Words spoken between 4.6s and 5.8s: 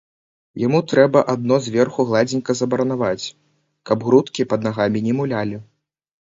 нагамі не мулялі.